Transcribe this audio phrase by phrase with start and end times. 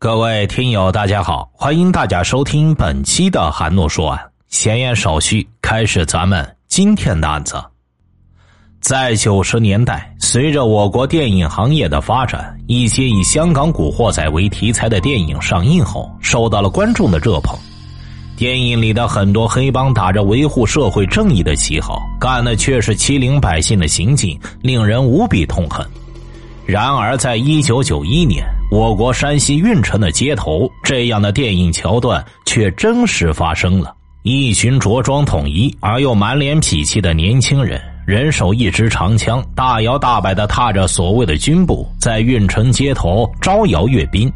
[0.00, 4.30] 各位听友，大家好，欢迎大家收听本期的韩诺说案。
[4.46, 7.60] 闲言少叙，开始咱们今天的案子。
[8.80, 17.58] 在九十年代，随着我国电影行业的发展，一些以香港古惑仔为题材的电影上映后，受到了观众的热捧。
[18.36, 25.84] 电影里的很多黑帮打着维护社会正义的旗号，干的却是欺凌百姓的行径，令人无比痛恨。
[26.68, 33.96] 然而，在一九九一年，我国山西运城的街头，这样的电影桥段却真实发生了。
[34.22, 44.30] 一群着装统一而又满脸痞气的年轻人，人手一支长枪，大摇大摆的踏着所谓的军步，在运城街头招摇阅兵。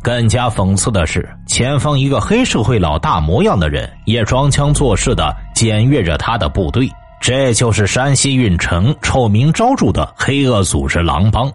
[0.00, 6.90] 更加讽刺的是，前方一个黑社会老大模样的人，也装腔作势的检阅着他的部队。
[7.20, 11.52] 这就是山西运城臭名昭著的黑恶组织狼帮。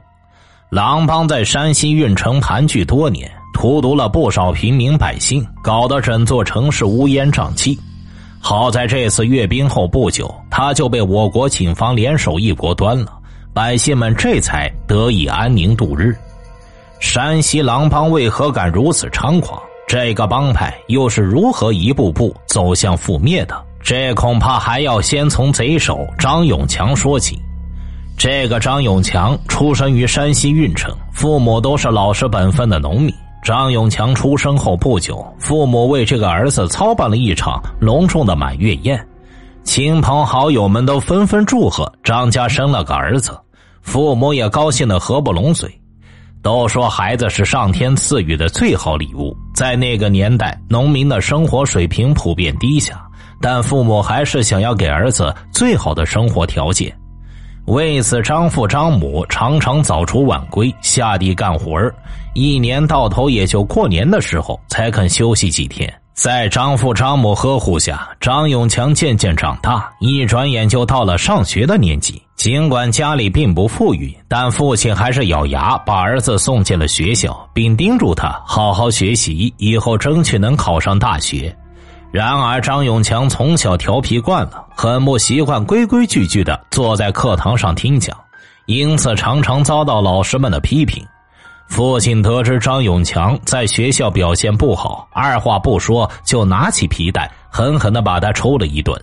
[0.72, 7.78] 狼帮在山西运城盘踞多年，荼毒了不少平民百姓，搞得整座城市乌烟瘴气。
[8.40, 13.12] 好在这次阅兵后不久，他就被我国警方联手一锅端了，
[13.54, 16.16] 百姓们这才得以安宁度日。
[17.02, 19.62] 山西狼帮为何敢如此猖狂？
[19.90, 23.62] 这个帮派又是如何一步步走向覆灭的？
[23.84, 27.38] 这恐怕还要先从贼首张永强说起。
[28.24, 33.12] 这个张永强出生于山西运城，父母都是老实本分的农民。
[33.44, 39.04] 张永强出生后不久，父母为这个儿子操办了一场隆重的满月宴，
[39.64, 43.36] 亲朋好友们都纷纷祝贺张家生了个儿子，
[43.82, 45.68] 父母也高兴的合不拢嘴。
[46.44, 53.02] 都说孩子是上天赐予的最好礼物，在那个年代，农民的生活水平普遍低下，
[53.42, 56.96] 但父母还是想要给儿子最好的生活条件。
[57.66, 61.94] 为此，张父张母常常早出晚归，下地干活儿，
[62.34, 65.92] 一年到头也就过年的时候才肯休息几天。
[66.14, 72.22] 在张父张母呵护下，张永强渐渐长大，一转眼就到了上学的年纪。
[72.36, 81.56] 尽管家里并不富裕，但父亲还是咬牙把儿子送进了学校，并叮嘱他好好学习，以后争取能考上大学。
[82.12, 88.16] 然而，张永强从小调皮惯了，很不习惯规规矩矩的坐在课堂上听讲，
[88.66, 91.06] 因此常常遭到老师们的批评。
[91.70, 99.02] 父亲得知张永强在学校表现不好，二话不说就拿起皮带狠狠的把他抽了一顿。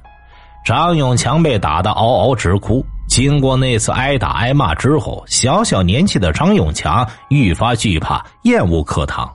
[0.63, 2.85] 张永强被打得嗷嗷直哭。
[3.09, 9.27] 经过那次挨打挨骂之后，小小年纪的张永强愈发惧怕、厌恶课堂。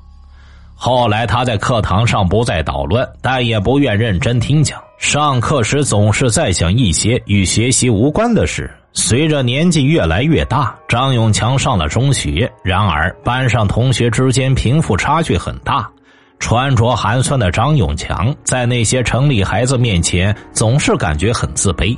[0.85, 4.77] 后来他在课堂上不再捣乱，但也不愿认真听讲。
[4.97, 8.69] 上课时总是在想一些与学习无关的事。
[8.91, 12.51] 随着年纪越来越大，张永强上了中学。
[12.65, 15.89] 然而班上同学之间贫富差距很大，
[16.37, 21.97] 穿着寒酸的张永强在那些城里孩子面前总是感觉很自卑。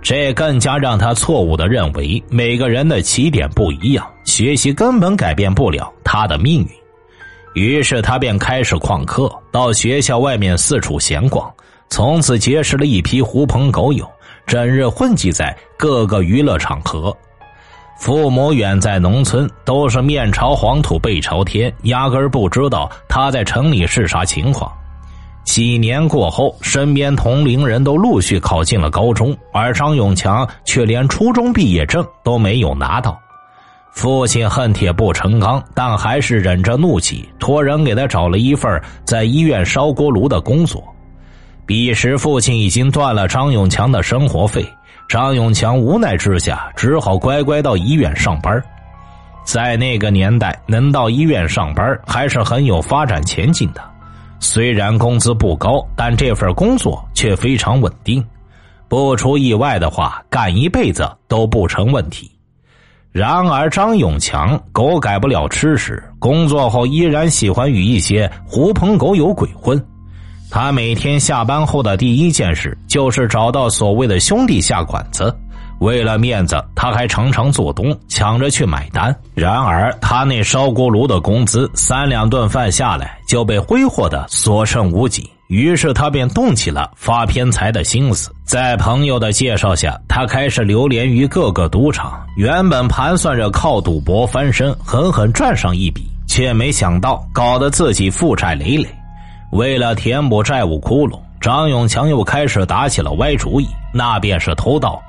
[0.00, 6.68] 这更加让他错误的认为每个人的起点不一样，学习根本改变不了他的命运。
[7.54, 11.52] 于是他便开始旷课，到学校外面四处闲逛，
[11.88, 14.10] 从此结识了一批狐朋狗友，
[14.46, 17.14] 整日混迹在各个娱乐场合。
[17.98, 24.72] 父母远在农村，都是面朝黄土背朝天，压根儿不知道他在城里是啥情况。
[25.44, 33.20] 几年过后，身边同龄人都陆续考进了高中，而张永强却连初中毕业证都没有拿到。
[33.92, 40.82] 父亲恨铁不成钢，但还是忍着怒气，托人给他找了一份在医院烧锅炉的工作。
[41.66, 44.66] 彼时，父亲已经断了张永强的生活费，
[45.08, 48.60] 张永强无奈之下，只好乖乖到医院上班。
[49.44, 53.82] 在那个年代，能到医院上班还是很有发展前景的。
[54.40, 58.24] 虽然工资不高，但这份工作却非常稳定，
[58.88, 62.31] 不出意外的话，干一辈子都不成问题。
[63.12, 69.78] 然而，张永强狗改不了吃屎，工作后依然喜欢与一些狐朋狗友鬼混。
[70.50, 75.34] 他每天下班后的第一件事就是找到所谓的兄弟下馆子，
[75.80, 79.14] 为了面子，他还常常做东，抢着去买单。
[79.34, 85.30] 然而，他那烧锅炉的工资三两顿饭下来就被挥霍的所剩无几。
[85.52, 92.24] 于是他便动起了发偏财的心思，在朋友的介绍下，他开始流连于各个赌场。
[92.38, 98.88] 原本盘算着靠赌博翻身，狠狠赚上一笔，却没想到搞得自己负债累累。
[99.50, 105.02] 为了填补债务窟窿，张永强又开始打起了歪主意，那便是偷盗。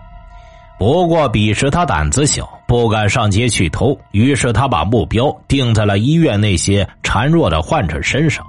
[0.77, 8.45] 不过彼时他胆子小，不敢上街去偷，于是他把目标定在了医院那些孱弱的患者身上。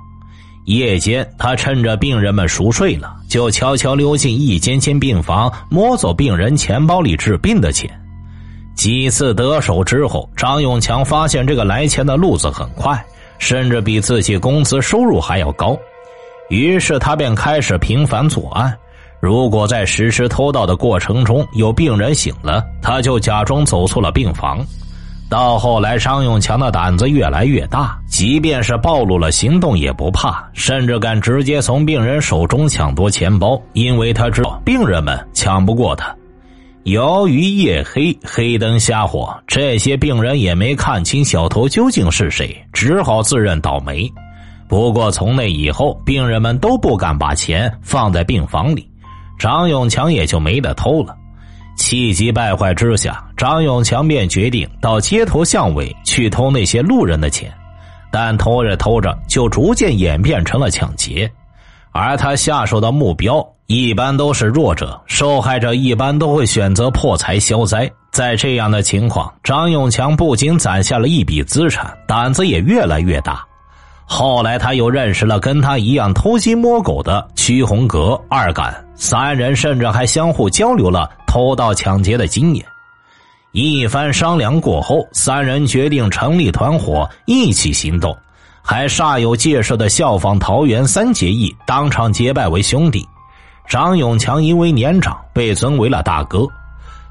[0.65, 7.91] 夜间，他趁着病人们熟睡了，就悄悄溜进一间间病房，摸走病人钱包里治病的钱。
[8.75, 13.05] 几次得手之后，张永强发现这个来钱的路子很快，
[13.39, 15.79] 甚至比自己工资收入还要高。
[16.49, 18.77] 于是他便开始频繁作案。
[19.21, 24.65] 如果在实施偷盗的过程中有病人醒了，他就假装走错了病房。
[25.35, 36.15] 到后来，张永强的胆子越来越大，即便是暴露了行动也不怕，甚至敢直接从病人手中抢夺钱包，因为他知道病人们抢不过他。
[36.85, 44.09] 由于夜黑，黑灯瞎火，这些病人也没看清小偷究竟是谁，只好自认倒霉。
[44.69, 48.89] 不过从那以后，病人们都不敢把钱放在病房里，
[49.37, 51.17] 张永强也就没得偷了。
[51.77, 57.53] 气急败坏之下，张永强便决定到街头巷尾去偷那些路人的钱，
[58.11, 61.31] 但偷着偷着就逐渐演变成了抢劫，
[61.93, 67.87] 而他下手的目标一般都是弱者，受害者一般都会选择破财消灾。
[68.11, 73.45] 在这样的情况，张永强不仅攒下了一笔资产，胆子也越来越大。
[74.07, 82.65] 后来，他又认识了跟他一样偷鸡摸狗的曲红阁、二杆三人，甚至还相互交流了偷盗抢劫的经验。
[83.55, 88.13] 一番商量过后，三人决定成立团伙，一起行动，
[88.61, 93.07] 还煞有介事的效仿桃园三结义，当场结拜为兄弟。
[93.69, 96.45] 张永强因为年长，被尊为了大哥。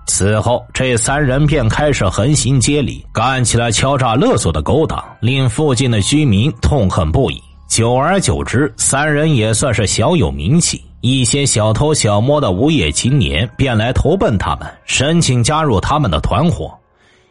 [0.06, 7.42] 此后，这三人便开始横行街里，干起了敲诈勒索的勾当，令附近的居民痛恨不已。
[7.70, 10.84] 久而久之，三人也算是小有名气。
[11.06, 16.74] 一些小偷小摸的无业青年便来投奔他们，申请加入他们的团伙。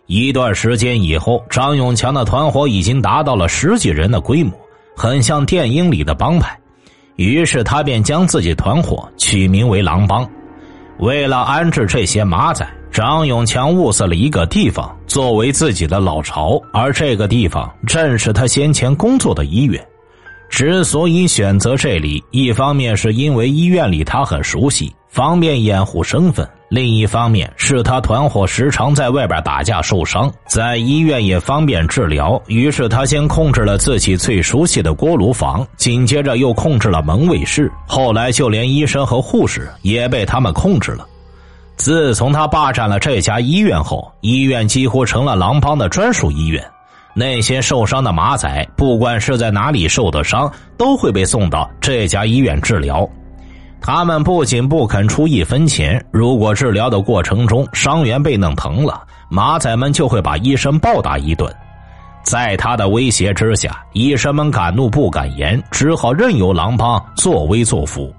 [0.04, 4.52] 一段时间以后，张永强的团伙已经达到了十几人的规模，
[4.94, 6.54] 很像电影里的帮派。
[7.16, 10.28] 于是他便将自己团伙取名为“狼帮”。
[11.00, 19.82] 为了安置这些马仔，张永强物色了一个地方作为自己的老巢，而这个地方正是他先前工作的医院。
[20.52, 32.40] 之所以选择这里，一方面是因为医院里他很熟悉，方便掩护身份；另一方面是他团伙时常在外边打架受伤，在医院也方便治疗。
[32.48, 41.06] 于是他先控制了自己最熟悉的锅炉房，紧接着又控制了门卫室，后来就连医生和护士也被他们控制了。
[41.76, 46.62] 自从他霸占了这家医院后，医院几乎成了狼帮的专属医院。
[47.14, 53.08] 那些受伤的马仔，不管是在哪里受的伤，都会被送到这家医院治疗。
[53.80, 61.52] 他们不仅不肯出一分钱，如果治疗的过程中伤员被弄疼了，马仔们就会把医生暴打一顿。
[62.22, 68.14] 在他的威胁之下，医生们敢怒不敢言，只好任由狼帮作威作福。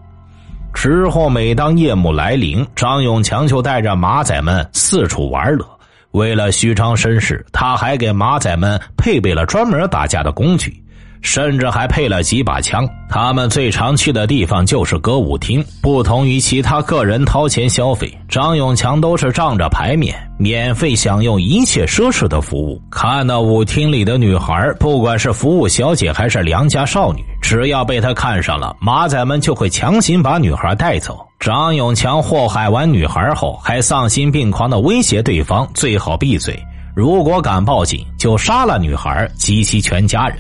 [0.73, 5.65] 之后，每当夜幕来临，张永强就带着马仔们四处玩乐。
[6.13, 10.82] 为了虚张声势，他还给马仔们配备了专门打架的工具，
[11.23, 12.87] 甚至还配了几把枪。
[13.09, 15.63] 他们最常去的地方就是歌舞厅。
[15.81, 22.81] 不同于其他个人掏钱消费，张永强都是仗着牌面，免费享用一切奢侈的服务。
[22.91, 31.19] 看到舞厅里的女孩，不管是服务小姐还是良家少女，只要被他看上了，马仔们就会强行把女孩带走。
[31.39, 36.57] 张永强祸害完女孩后，还丧心病狂的威胁对方最好闭嘴，
[36.95, 40.37] 如果敢报警，就杀了女孩及其全家人。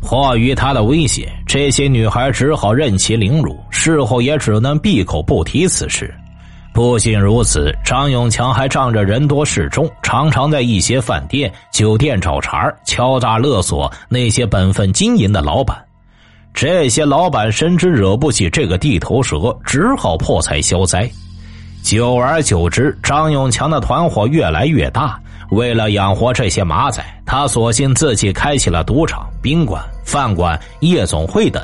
[0.00, 6.12] 迫于他的威胁，这些女孩只好任其凌辱，事后也只能闭口不提此事。
[6.72, 15.76] 不仅如此，张永强还仗着人多势众，常常在一些饭店、酒店找茬敲诈勒索那些本分经营的老板。
[16.54, 21.08] 这些老板深知惹不起这个地头蛇，只好破财消灾。
[21.82, 25.20] 久而久之，张永强的团伙越来越大。
[25.50, 31.62] 为了养活这些马仔，他索性自己开起了赌场、宾馆、饭馆、夜总会等。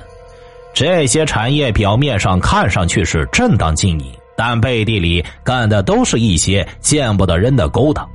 [0.74, 8.06] 这些产业表面上看上去是正当经营，但背地里干的都是一些见不得人的勾当。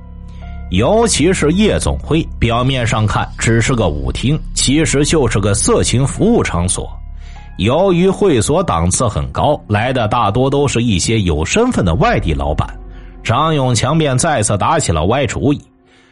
[0.70, 6.90] 尤其是夜总会，表面上看只是个舞厅，其实就是个色情服务场所。
[7.58, 12.68] 由于会所档次很高，来的大多都是一些有身份的外地老板。
[13.24, 15.62] 张永强便再次打起了歪主意。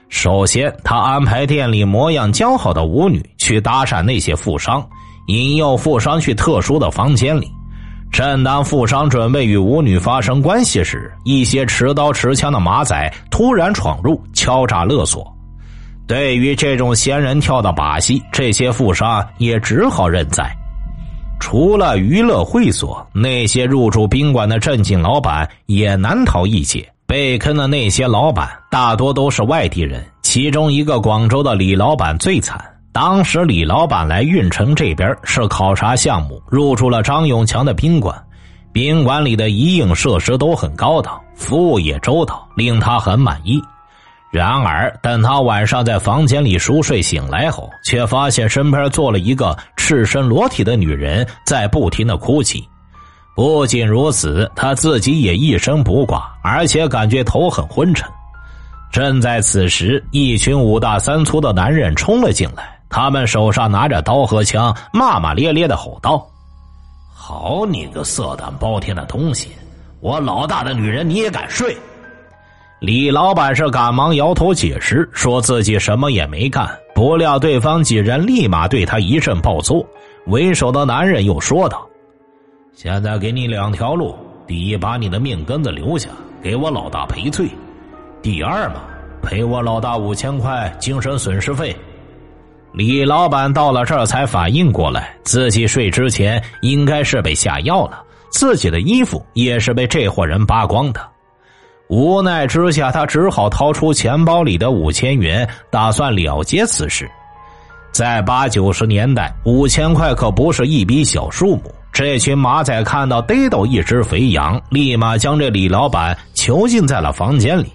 [0.10, 4.84] 首先，他安排店里模样姣好的舞女去搭讪那些富商，
[5.28, 7.48] 引诱富商去特殊的房间里。
[8.12, 15.32] 正当富商准备与舞女发生关系时，一些持刀持枪的马仔突然闯入，敲诈勒索。
[16.08, 20.51] 对于这种仙人跳的把戏，这些富商也只好认栽。
[21.39, 26.92] 除了娱乐会所，那些入住宾馆的正经老板也难逃一劫。
[27.10, 32.63] 被坑的那些老板大多都是外地人，其中一个广州的李老板最惨。
[32.92, 38.16] 当时李老板来运城这边是考察项目，入住了张永强的宾馆。
[38.72, 43.60] 宾馆里的一应设施都很高档，服务也周到，令他很满意。
[44.32, 52.63] 然而，等他晚上在房间里熟睡醒来后，却发现身边坐了一个赤身裸体的女人，在不停的哭泣。
[53.39, 58.05] 不仅如此，他自己也一声不挂，而且感觉头很昏沉。
[58.91, 66.27] 正在此时，一群五大三粗的男人冲了进来，他们手上拿着刀和枪，骂骂咧咧的吼道
[67.15, 69.51] ：“好你个色胆包天的东西！
[70.01, 71.77] 我老大的女人你也敢睡？”
[72.81, 76.69] 李老板是赶忙摇头解释，说自己什么也没干。
[76.93, 79.81] 不料对方几人立马对他一阵暴揍。
[80.25, 81.88] 为首的男人又说道
[82.81, 84.15] ：“现在给你两条路：
[84.48, 86.07] 第一，把你的命根子留下，
[86.41, 87.45] 给我老大赔罪；
[88.21, 88.75] 第二嘛，
[89.21, 91.75] 赔我老大五千块精神损失费。”
[92.71, 101.05] 李老板到了这儿才反应过来，自己睡之前应该是被下药了，自己的衣服也是被这伙人扒光的。
[101.89, 107.12] 无奈之下，他只好掏出钱包里的五千元，打算了结此事。
[107.91, 111.63] 在八九十年代，五千块可不是一笔小数目。
[111.91, 117.72] 这群马仔看到逮到一只肥羊，立马将这李老板囚禁在了房间里。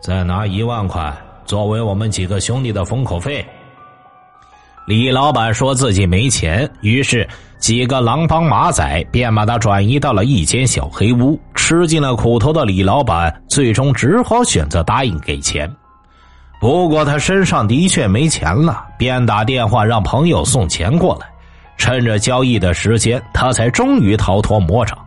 [0.00, 1.14] 再拿一万块
[1.46, 3.44] 作为我们几个兄弟的封口费。
[4.86, 7.26] 李老板说自己没钱，于是
[7.58, 11.40] 几个狼帮马仔便把他转移到了一间小黑屋。
[11.54, 15.72] 吃尽了苦头的李老板，最终只好选择答应给钱。
[16.60, 21.26] 不过他身上的确没钱了，便打电话让朋友送钱过来。
[21.76, 24.98] 趁着交易的时间，他才终于逃脱魔掌。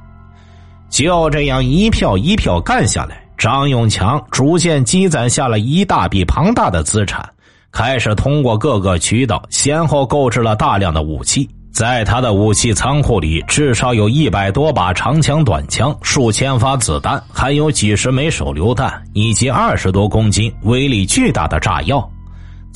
[0.89, 7.27] 就这样一票一票干下来，张永强逐渐积攒下了一大笔庞大的资产，
[7.71, 11.49] 开始通过各个渠道，先后购置了大量的武器。
[11.73, 22.09] 在他的武器仓库里，至少有一百多把长枪、短枪，数千发子弹，还有几十枚手榴弹，以及二十多公斤威力巨大的炸药。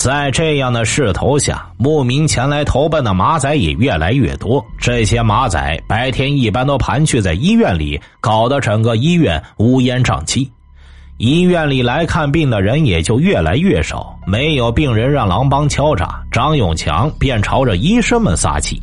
[0.03, 4.65] 在这样的势头下，慕名前来投奔的马仔也越来越多。
[4.79, 10.51] 这些马仔白天一般都盘踞在医院里，搞得整个医院乌烟瘴气。
[11.17, 18.81] 医院里来看病的人也就越来越少，没有病人让狼帮敲诈，张永强便朝着医生们撒气。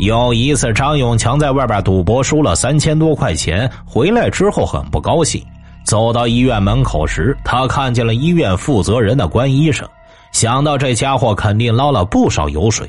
[0.00, 5.44] 有一次，张永强在外边赌博输了三千多块钱，回来之后很不高兴。
[5.84, 9.86] 走到医院门口时，他看见了医院负责人的关医生，
[10.32, 12.88] 想到这家伙肯定捞了不少油水，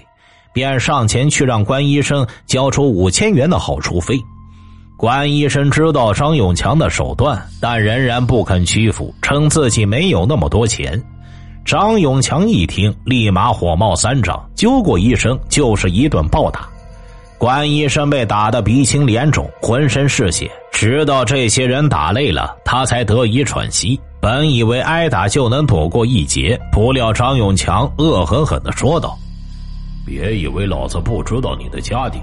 [0.54, 4.20] 便上前去让关医生交出五千元的好处费。
[4.98, 11.02] 关医生知道张永强的手段，但仍然不肯屈服，称自己没有那么多钱。
[11.64, 16.68] 张永强一听，立马火冒三丈，揪过医生就是一顿暴打。
[17.38, 20.52] 关医生被打得鼻青脸肿，浑身是血。
[20.74, 23.98] 直到这些人打累了，他才得以喘息。
[24.22, 29.18] 本以为挨打就能躲过一劫，不料张永强恶狠狠的说道
[30.06, 32.20] ：“别以为老子不知道你的家底，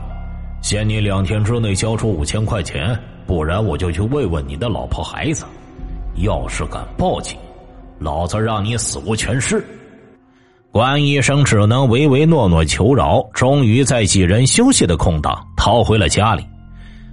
[0.61, 2.95] 限你两天之内交出五千块钱，
[3.27, 5.47] 不然我就去慰问你的老婆孩子。
[6.17, 7.39] 要是敢报警，
[7.99, 9.65] 老子让你死无全尸。”
[10.71, 16.45] 关医生只能唯唯诺诺求饶，终于在几人休息的空档逃回了家里。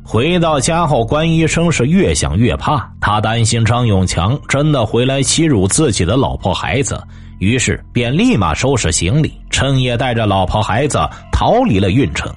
[0.05, 7.01] 回到家后，关医生是越想越怕，他担心张永强真的回来欺辱自己的老婆孩子，
[7.39, 10.99] 于是便立马收拾行李，趁夜带着老婆孩子
[11.31, 12.31] 逃离了运城。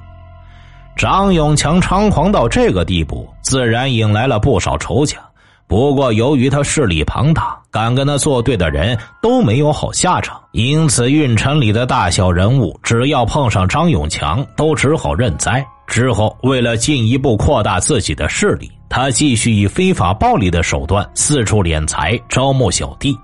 [0.96, 5.18] 张永强猖狂到这个地步，自然引来了不少仇家。
[5.66, 15.62] 不过，由于他势力庞大，敢跟他作对的人都没有好下场，因此运城里的大小人物只要碰上张永强，都只好认栽。
[15.86, 23.14] 之后，为了进一步扩大自己的势力，他继续以非法暴力的手段四处敛财，招募小弟。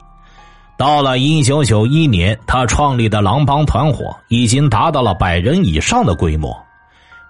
[0.76, 6.54] 到了一九九一年，他创立的狼帮团伙已经达到了百人以上的规模。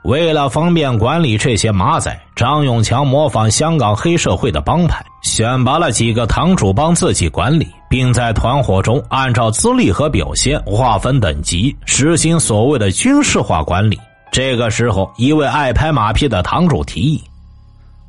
[0.04, 13.96] 为了方便管理这些马仔，张永强模仿香港黑社会的帮派，选拔了几个堂主帮自己管理，并在团伙中按照资历和表现划分等级，实行所谓的军事化管理。
[14.32, 17.22] 这个时候，一位爱拍马屁的堂主提议：“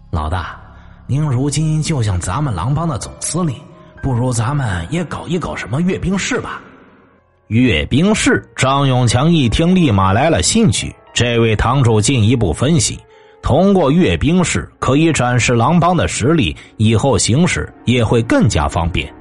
[0.10, 0.60] 老大，
[1.06, 3.56] 您如今就像咱们狼帮的总司令，
[4.02, 6.60] 不如咱们也搞一搞什么阅兵式吧？”
[7.50, 10.96] 阅兵式，张永强一听，立马来了兴趣。
[11.14, 13.00] 这位堂主进一步分析。
[13.42, 19.14] 通过阅兵式可以展示狼帮的实力，以后行事也会更加方便。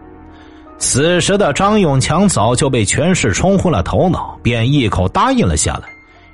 [0.78, 5.88] 此时的张永强早就被权势冲昏了头脑，便一口答应了下来。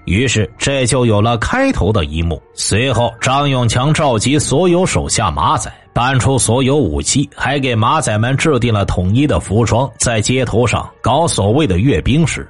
[0.05, 2.43] 于是这就有了开头的一幕。
[2.55, 12.47] 随后，张永强召集所有手下马仔，搬出所有武器，还给马仔们制定了统一的服装，在街头上搞所谓的阅兵式。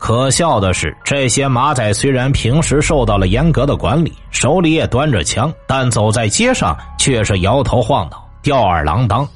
[0.00, 9.28] 可笑的是，这些马仔虽然平时受到了严格的管理，手里也端着枪，但走在街上却是摇头晃脑、吊儿郎当。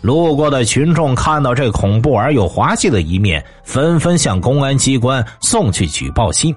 [0.00, 6.56] 路过的群众看到这恐怖而又滑稽的一面，纷纷向公安机关送去举报信。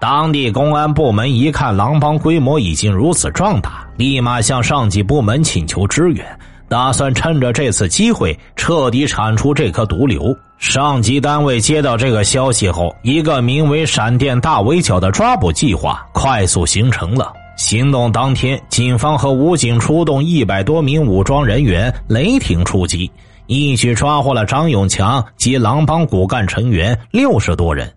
[0.00, 6.26] 当地公安部门一看狼帮规模已经如此壮大，立马向上级部门请求支援。
[6.74, 10.36] 打算趁着这次机会彻底铲除这颗毒瘤。
[10.58, 17.32] 上级单位接到这个消息后，一个名为“闪电大围剿”的抓捕计划快速形成了。
[17.56, 23.08] 行动当天，警方和武警出动一百多名武装人员，雷霆出击，
[23.46, 27.88] 一举抓获了张永强及狼帮骨干成员六十多人。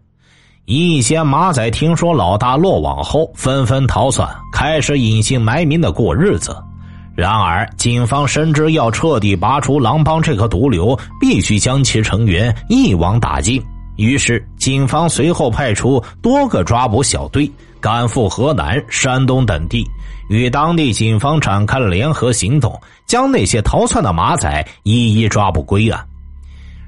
[0.66, 6.56] 一些马仔听说老大落网后，纷纷逃窜，开始隐姓埋名的过日子。
[7.18, 13.60] 然而，警方深知要彻底拔除狼帮这颗毒瘤，必须将其成员一网打尽。
[13.96, 19.84] 于是，警方随后派出多个抓捕小队，赶赴河南、山东等地，
[20.30, 26.00] 与当地警方展开了联合行动，将那些逃窜的马仔一一抓捕归案。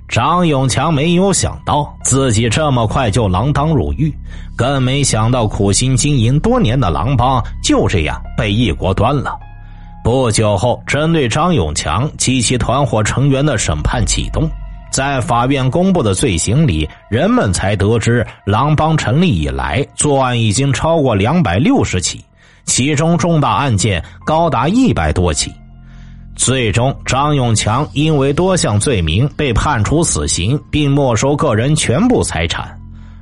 [0.07, 4.13] 张永强没有想到自己这么快就锒铛入狱，
[4.55, 9.35] 更没想到苦心经营多年的狼帮就这样被一锅端了。
[10.11, 14.49] 不久后，针对张永强及其团伙成员的审判启动。
[14.91, 22.25] 在法院公布的罪行里，人们才得知，狼帮成立以来，作案已经超过两百六十起，
[22.65, 25.53] 其中重大案件高达一百多起。
[26.35, 32.75] 最终，张永强因为多项罪名被判处死刑，并没收个人全部财产。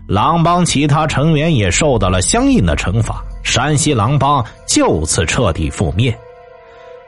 [0.07, 6.17] 狼帮其他成员也受到了相应的惩罚，山西狼帮就此彻底覆灭。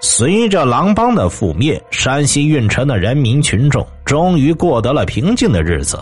[0.01, 6.01] 随着狼帮的覆灭，山西运城的人民群众终于过得了平静的日子。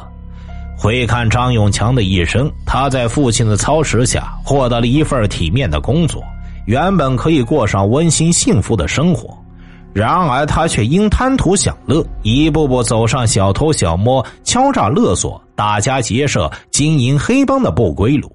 [0.78, 6.24] 回看张永强的一生，他在父亲的操持下获得了一份体面的工作，
[6.68, 9.36] 原本可以过上温馨幸福的生活。
[9.94, 18.32] 然而，他却因贪图享乐，一步步走上小偷小摸、敲诈勒索、打家劫舍、经营黑帮的不归路。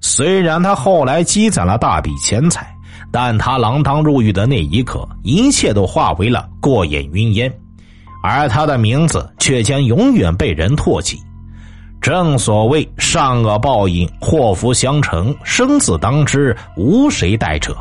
[0.00, 2.74] 虽然他后来积攒了大笔钱财。
[3.10, 7.52] 但他锒铛入狱的那一刻，一切都化为了过眼云烟，
[8.22, 11.18] 而他的名字却将永远被人唾弃。
[12.00, 17.76] 正所谓善恶报应，祸福相承，生死当之，无谁代者。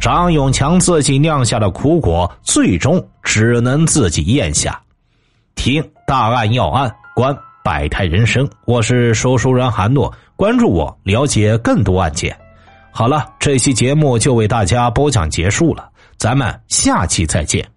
[0.00, 4.80] 张永强自己酿下的苦果，最终只能自己咽下。
[5.54, 12.36] 听大案要案，观百态人生，我是说书人韩诺，关注我，了解更多案件。
[12.96, 17.73] 好了，这期节目就为大家播讲结束了，咱们下期再见。